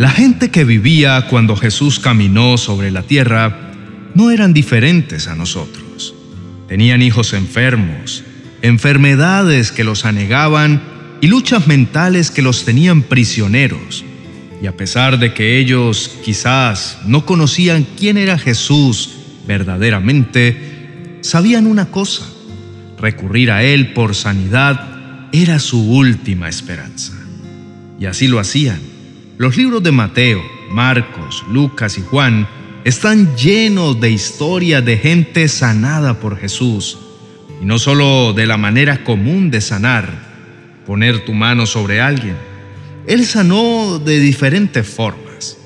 [0.00, 3.70] La gente que vivía cuando Jesús caminó sobre la tierra
[4.14, 6.14] no eran diferentes a nosotros.
[6.68, 8.24] Tenían hijos enfermos,
[8.62, 10.80] enfermedades que los anegaban
[11.20, 14.02] y luchas mentales que los tenían prisioneros.
[14.62, 19.10] Y a pesar de que ellos quizás no conocían quién era Jesús
[19.46, 22.24] verdaderamente, sabían una cosa,
[22.98, 27.12] recurrir a Él por sanidad era su última esperanza.
[27.98, 28.89] Y así lo hacían.
[29.40, 32.46] Los libros de Mateo, Marcos, Lucas y Juan
[32.84, 36.98] están llenos de historias de gente sanada por Jesús,
[37.58, 40.12] y no solo de la manera común de sanar,
[40.84, 42.36] poner tu mano sobre alguien.
[43.06, 45.56] Él sanó de diferentes formas.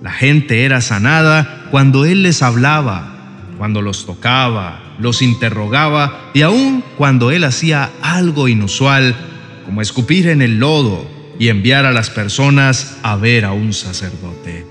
[0.00, 6.84] La gente era sanada cuando Él les hablaba, cuando los tocaba, los interrogaba y aún
[6.96, 9.16] cuando Él hacía algo inusual,
[9.64, 14.66] como escupir en el lodo y enviar a las personas a ver a un sacerdote.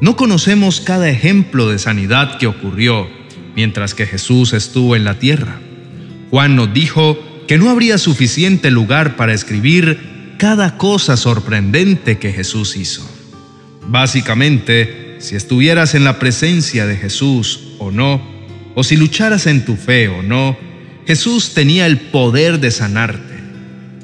[0.00, 3.08] No conocemos cada ejemplo de sanidad que ocurrió
[3.56, 5.60] mientras que Jesús estuvo en la tierra.
[6.30, 7.18] Juan nos dijo
[7.48, 13.08] que no habría suficiente lugar para escribir cada cosa sorprendente que Jesús hizo.
[13.88, 18.22] Básicamente, si estuvieras en la presencia de Jesús o no,
[18.74, 20.56] o si lucharas en tu fe o no,
[21.06, 23.37] Jesús tenía el poder de sanarte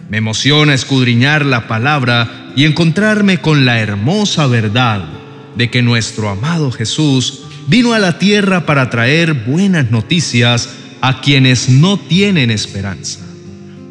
[0.09, 5.05] me emociona escudriñar la palabra y encontrarme con la hermosa verdad
[5.57, 10.69] de que nuestro amado Jesús vino a la tierra para traer buenas noticias
[11.01, 13.21] a quienes no tienen esperanza.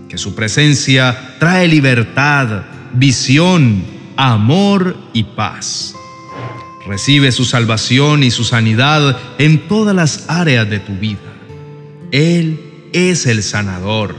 [0.10, 3.84] Que su presencia trae libertad, visión,
[4.16, 5.96] amor y paz.
[6.86, 11.20] Recibe su salvación y su sanidad en todas las áreas de tu vida.
[12.12, 12.60] Él
[12.94, 14.16] es el sanador.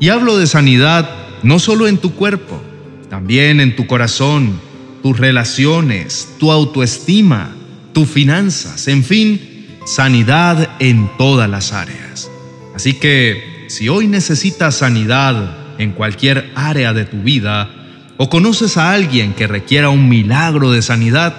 [0.00, 2.60] Y hablo de sanidad no solo en tu cuerpo,
[3.08, 4.60] también en tu corazón,
[5.02, 7.54] tus relaciones, tu autoestima,
[7.92, 12.30] tus finanzas, en fin, sanidad en todas las áreas.
[12.74, 17.70] Así que si hoy necesitas sanidad en cualquier área de tu vida
[18.16, 21.34] o conoces a alguien que requiera un milagro de sanidad,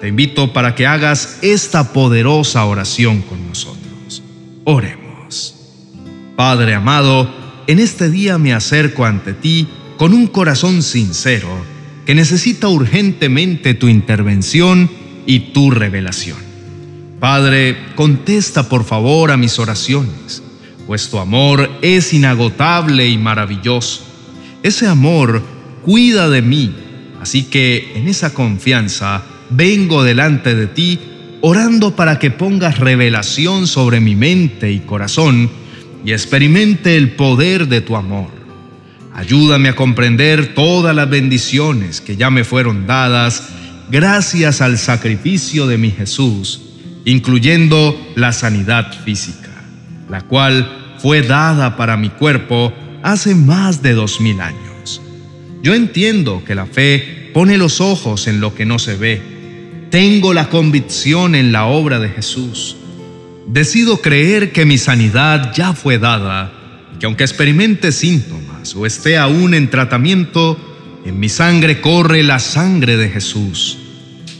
[0.00, 4.22] te invito para que hagas esta poderosa oración con nosotros.
[4.64, 5.56] Oremos.
[6.36, 9.66] Padre amado, en este día me acerco ante ti
[9.96, 11.48] con un corazón sincero
[12.06, 14.90] que necesita urgentemente tu intervención
[15.26, 16.38] y tu revelación.
[17.20, 20.42] Padre, contesta por favor a mis oraciones,
[20.86, 24.04] pues tu amor es inagotable y maravilloso.
[24.62, 25.42] Ese amor
[25.84, 26.74] cuida de mí,
[27.20, 30.98] así que en esa confianza vengo delante de ti
[31.42, 35.50] orando para que pongas revelación sobre mi mente y corazón
[36.04, 38.28] y experimente el poder de tu amor.
[39.14, 43.48] Ayúdame a comprender todas las bendiciones que ya me fueron dadas
[43.90, 46.62] gracias al sacrificio de mi Jesús,
[47.04, 49.50] incluyendo la sanidad física,
[50.08, 52.72] la cual fue dada para mi cuerpo
[53.02, 55.02] hace más de dos mil años.
[55.62, 59.20] Yo entiendo que la fe pone los ojos en lo que no se ve.
[59.90, 62.76] Tengo la convicción en la obra de Jesús
[63.52, 66.52] Decido creer que mi sanidad ya fue dada,
[67.00, 70.56] que aunque experimente síntomas o esté aún en tratamiento,
[71.04, 73.76] en mi sangre corre la sangre de Jesús.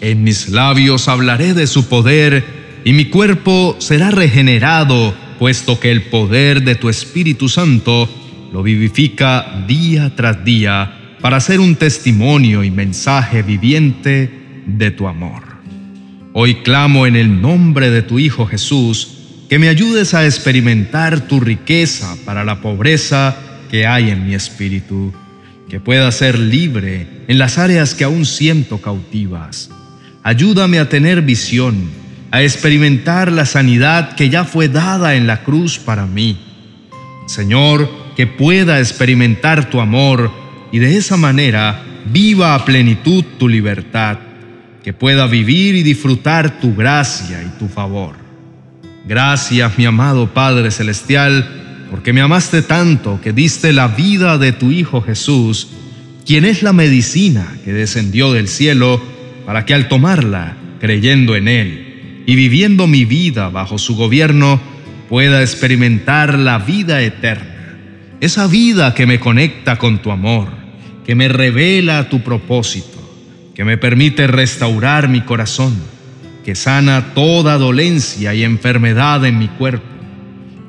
[0.01, 2.45] En mis labios hablaré de su poder
[2.85, 8.09] y mi cuerpo será regenerado, puesto que el poder de tu Espíritu Santo
[8.53, 14.31] lo vivifica día tras día para ser un testimonio y mensaje viviente
[14.67, 15.50] de tu amor.
[16.33, 19.17] Hoy clamo en el nombre de tu Hijo Jesús
[19.49, 23.37] que me ayudes a experimentar tu riqueza para la pobreza
[23.69, 25.13] que hay en mi espíritu,
[25.69, 29.71] que pueda ser libre en las áreas que aún siento cautivas.
[30.23, 31.91] Ayúdame a tener visión,
[32.31, 36.39] a experimentar la sanidad que ya fue dada en la cruz para mí.
[37.27, 40.31] Señor, que pueda experimentar tu amor
[40.71, 44.30] y de esa manera viva a plenitud tu libertad
[44.83, 48.17] que pueda vivir y disfrutar tu gracia y tu favor.
[49.07, 54.71] Gracias, mi amado Padre Celestial, porque me amaste tanto que diste la vida de tu
[54.71, 55.69] Hijo Jesús,
[56.25, 59.03] quien es la medicina que descendió del cielo,
[59.45, 64.61] para que al tomarla, creyendo en Él y viviendo mi vida bajo su gobierno,
[65.09, 67.77] pueda experimentar la vida eterna,
[68.21, 70.49] esa vida que me conecta con tu amor,
[71.05, 73.00] que me revela tu propósito
[73.61, 75.75] que me permite restaurar mi corazón,
[76.47, 79.85] que sana toda dolencia y enfermedad en mi cuerpo,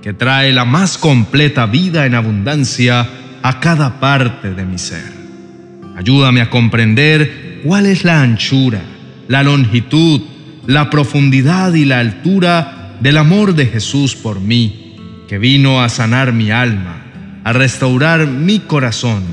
[0.02, 3.08] que trae la más completa vida en abundancia
[3.44, 5.10] a cada parte de mi ser.
[5.96, 8.82] Ayúdame a comprender cuál es la anchura,
[9.30, 10.24] la longitud,
[10.68, 14.98] la profundidad y la altura del amor de Jesús por mí,
[15.30, 17.04] que vino a sanar mi alma,
[17.46, 19.24] a restaurar mi corazón,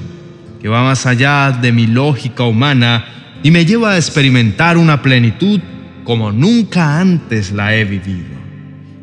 [0.62, 5.60] que va más allá de mi lógica humana y me lleva a experimentar una plenitud
[6.04, 8.38] como nunca antes la he vivido.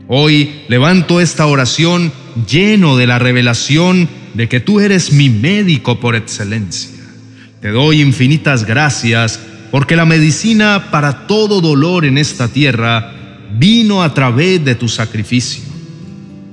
[0.07, 2.11] Hoy levanto esta oración
[2.47, 6.91] lleno de la revelación de que tú eres mi médico por excelencia.
[7.61, 9.39] Te doy infinitas gracias
[9.71, 13.13] porque la medicina para todo dolor en esta tierra
[13.57, 15.63] vino a través de tu sacrificio.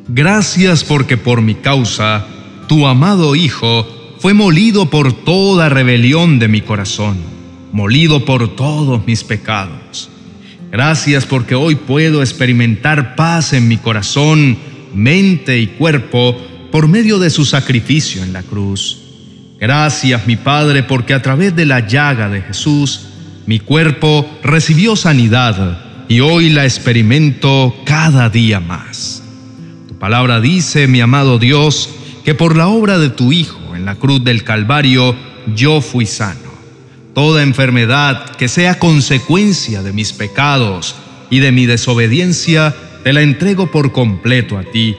[0.08, 2.26] Gracias porque por mi causa,
[2.68, 3.86] tu amado Hijo
[4.18, 7.18] fue molido por toda rebelión de mi corazón,
[7.72, 10.10] molido por todos mis pecados.
[10.70, 14.56] Gracias porque hoy puedo experimentar paz en mi corazón,
[14.94, 16.36] mente y cuerpo
[16.70, 18.98] por medio de su sacrificio en la cruz.
[19.60, 23.08] Gracias, mi Padre, porque a través de la llaga de Jesús,
[23.46, 29.22] mi cuerpo recibió sanidad y hoy la experimento cada día más.
[29.88, 31.90] Tu palabra dice, mi amado Dios,
[32.24, 35.14] que por la obra de tu Hijo en la cruz del Calvario
[35.54, 36.41] yo fui sano
[37.14, 40.96] toda enfermedad que sea consecuencia de mis pecados
[41.30, 42.74] y de mi desobediencia,
[43.04, 44.96] te la entrego por completo a ti,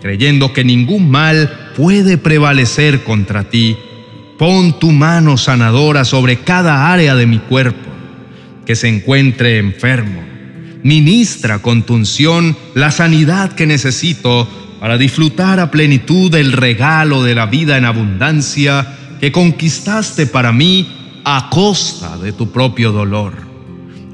[0.00, 3.76] creyendo que ningún mal puede prevalecer contra ti.
[4.38, 7.90] Pon tu mano sanadora sobre cada área de mi cuerpo
[8.64, 10.22] que se encuentre enfermo.
[10.82, 14.48] Ministra con tu unción la sanidad que necesito
[14.80, 20.99] para disfrutar a plenitud el regalo de la vida en abundancia que conquistaste para mí
[21.24, 23.32] a costa de tu propio dolor.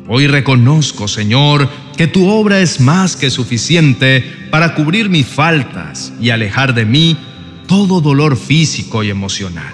[0.08, 6.30] Hoy reconozco, Señor, que tu obra es más que suficiente para cubrir mis faltas y
[6.30, 7.16] alejar de mí
[7.66, 9.72] todo dolor físico y emocional.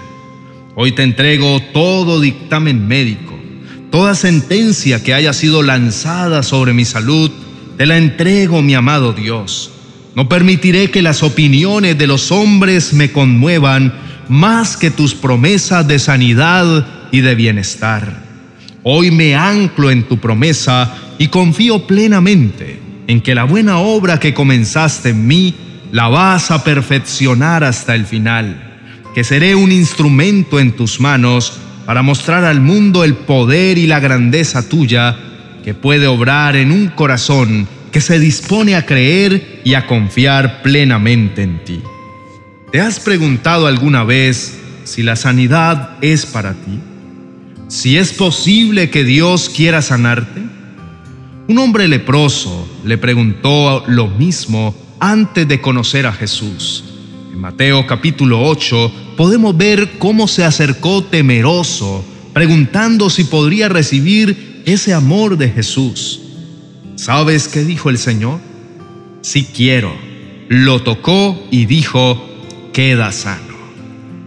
[0.75, 3.39] Hoy te entrego todo dictamen médico,
[3.91, 7.29] toda sentencia que haya sido lanzada sobre mi salud,
[7.77, 9.71] te la entrego, mi amado Dios.
[10.15, 13.93] No permitiré que las opiniones de los hombres me conmuevan
[14.29, 18.11] más que tus promesas de sanidad y de bienestar.
[18.81, 24.33] Hoy me anclo en tu promesa y confío plenamente en que la buena obra que
[24.33, 25.53] comenzaste en mí
[25.91, 28.79] la vas a perfeccionar hasta el final,
[29.13, 31.53] que seré un instrumento en tus manos
[31.85, 35.15] para mostrar al mundo el poder y la grandeza tuya
[35.63, 41.43] que puede obrar en un corazón que se dispone a creer y a confiar plenamente
[41.43, 41.79] en ti.
[42.71, 46.79] ¿Te has preguntado alguna vez si la sanidad es para ti?
[47.73, 50.43] Si es posible que Dios quiera sanarte?
[51.47, 56.83] Un hombre leproso le preguntó lo mismo antes de conocer a Jesús.
[57.33, 64.93] En Mateo capítulo 8 podemos ver cómo se acercó temeroso, preguntando si podría recibir ese
[64.93, 66.21] amor de Jesús.
[66.95, 68.39] ¿Sabes qué dijo el Señor?
[69.21, 69.91] Sí quiero.
[70.47, 72.23] Lo tocó y dijo,
[72.71, 73.55] queda sano.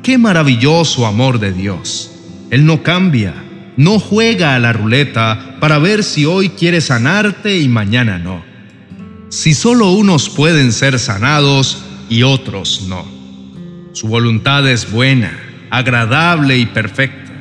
[0.03, 2.11] Qué maravilloso amor de Dios.
[2.51, 3.35] Él no cambia,
[3.77, 8.45] no juega a la ruleta para ver si hoy quiere sanarte y mañana no.
[9.29, 13.05] Si solo unos pueden ser sanados y otros no.
[13.93, 15.33] Su voluntad es buena,
[15.71, 17.33] agradable y perfecta.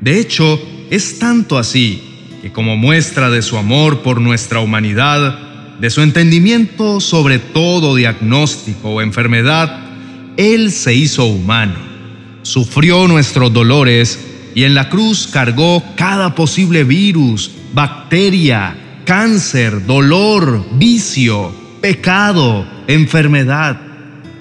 [0.00, 0.60] De hecho,
[0.90, 2.02] es tanto así
[2.40, 5.38] que como muestra de su amor por nuestra humanidad,
[5.80, 9.80] de su entendimiento sobre todo diagnóstico o enfermedad,
[10.36, 11.74] Él se hizo humano,
[12.42, 14.18] sufrió nuestros dolores
[14.56, 23.78] y en la cruz cargó cada posible virus, bacteria, cáncer, dolor, vicio, pecado, enfermedad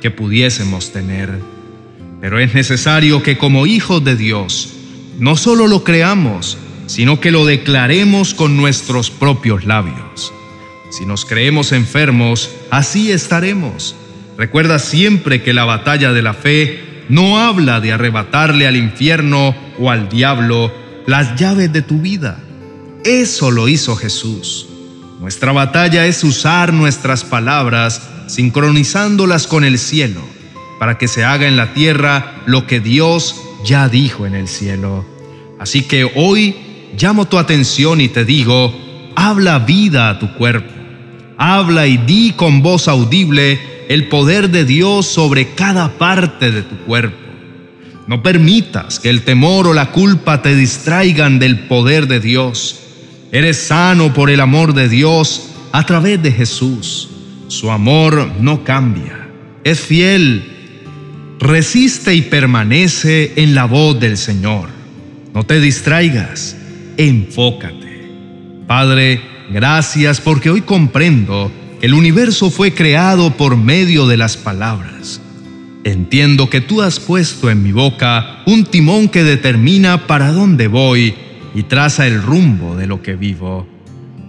[0.02, 1.38] que pudiésemos tener.
[2.22, 4.74] Pero es necesario que como hijos de Dios,
[5.20, 10.32] no solo lo creamos, sino que lo declaremos con nuestros propios labios.
[10.92, 13.98] Si nos creemos enfermos, así estaremos.
[14.38, 19.92] Recuerda siempre que la batalla de la fe no habla de arrebatarle al infierno o
[19.92, 20.72] al diablo
[21.06, 22.40] las llaves de tu vida.
[23.04, 24.68] Eso lo hizo Jesús.
[25.20, 30.22] Nuestra batalla es usar nuestras palabras sincronizándolas con el cielo,
[30.80, 35.06] para que se haga en la tierra lo que Dios ya dijo en el cielo.
[35.60, 36.56] Así que hoy
[36.98, 38.74] llamo tu atención y te digo,
[39.16, 40.74] habla vida a tu cuerpo.
[41.38, 46.76] Habla y di con voz audible el poder de Dios sobre cada parte de tu
[46.86, 47.18] cuerpo.
[48.08, 52.80] No permitas que el temor o la culpa te distraigan del poder de Dios.
[53.32, 57.10] Eres sano por el amor de Dios a través de Jesús.
[57.48, 59.28] Su amor no cambia.
[59.64, 60.52] Es fiel.
[61.40, 64.70] Resiste y permanece en la voz del Señor.
[65.34, 66.56] No te distraigas.
[66.98, 67.86] enfócate.
[68.68, 71.52] Padre, gracias porque hoy comprendo
[71.82, 75.22] el universo fue creado por medio de las palabras.
[75.84, 81.14] Entiendo que tú has puesto en mi boca un timón que determina para dónde voy
[81.54, 83.68] y traza el rumbo de lo que vivo.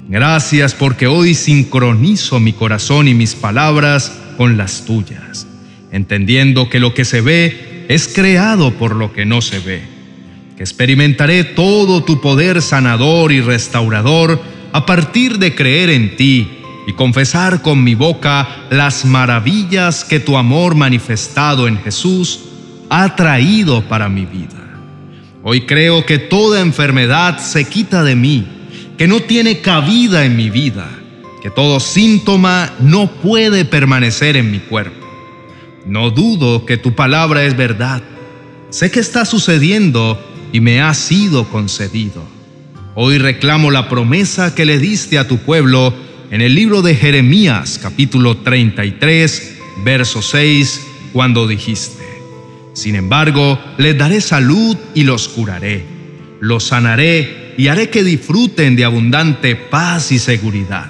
[0.08, 5.46] Gracias porque hoy sincronizo mi corazón y mis palabras con las tuyas,
[5.90, 9.82] entendiendo que lo que se ve es creado por lo que no se ve,
[10.56, 14.40] que experimentaré todo tu poder sanador y restaurador
[14.72, 16.55] a partir de creer en ti
[16.86, 22.40] y confesar con mi boca las maravillas que tu amor manifestado en Jesús
[22.88, 24.80] ha traído para mi vida.
[25.42, 28.46] Hoy creo que toda enfermedad se quita de mí
[28.96, 30.88] que no tiene cabida en mi vida,
[31.42, 35.06] que todo síntoma no puede permanecer en mi cuerpo.
[35.86, 38.02] No dudo que tu palabra es verdad.
[38.70, 40.18] Sé que está sucediendo
[40.52, 42.24] y me ha sido concedido.
[42.94, 47.78] Hoy reclamo la promesa que le diste a tu pueblo en el libro de Jeremías
[47.80, 52.04] capítulo 33, verso 6, cuando dijiste,
[52.74, 55.84] Sin embargo, les daré salud y los curaré,
[56.40, 60.86] los sanaré y haré que disfruten de abundante paz y seguridad.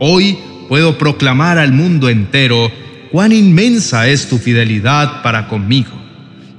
[0.00, 0.36] Hoy
[0.68, 2.72] puedo proclamar al mundo entero
[3.12, 5.92] cuán inmensa es tu fidelidad para conmigo,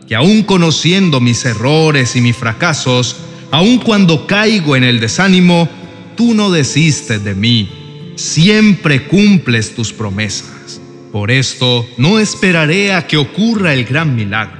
[0.08, 3.18] que aun conociendo mis errores y mis fracasos,
[3.52, 5.68] aun cuando caigo en el desánimo,
[6.16, 7.81] tú no desistes de mí,
[8.16, 10.82] siempre cumples tus promesas.
[11.12, 14.60] Por esto no esperaré a que ocurra el gran milagro.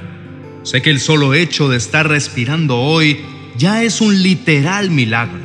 [0.62, 3.20] Sé que el solo hecho de estar respirando hoy
[3.56, 5.40] ya es un literal milagro.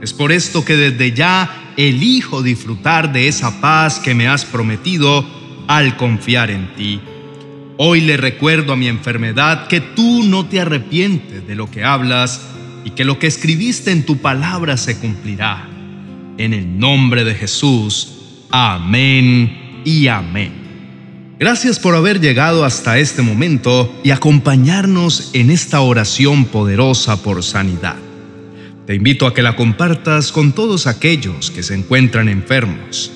[0.00, 5.26] Es por esto que desde ya elijo disfrutar de esa paz que me has prometido
[5.66, 7.00] al confiar en ti.
[7.76, 12.42] Hoy le recuerdo a mi enfermedad que tú no te arrepientes de lo que hablas
[12.84, 15.73] y que lo que escribiste en tu palabra se cumplirá.
[16.36, 18.08] En el nombre de Jesús.
[18.50, 20.52] Amén y amén.
[21.38, 27.96] Gracias por haber llegado hasta este momento y acompañarnos en esta oración poderosa por sanidad.
[28.86, 33.12] Te invito a que la compartas con todos aquellos que se encuentran enfermos.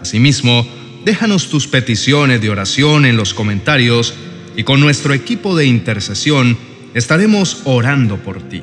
[0.00, 0.66] Asimismo,
[1.04, 4.14] déjanos tus peticiones de oración en los comentarios
[4.56, 6.58] y con nuestro equipo de intercesión
[6.94, 8.62] estaremos orando por ti.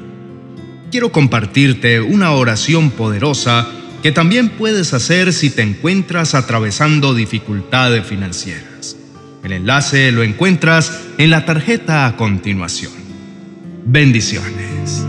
[0.92, 3.68] Quiero compartirte una oración poderosa
[4.04, 8.98] que también puedes hacer si te encuentras atravesando dificultades financieras.
[9.44, 12.92] El enlace lo encuentras en la tarjeta a continuación.
[13.86, 15.06] Bendiciones.